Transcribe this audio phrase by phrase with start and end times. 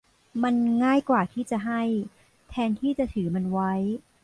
[0.43, 1.81] มันง่ายกว่าที่จะให้
[2.49, 3.73] แทนที่จะถือมันไว้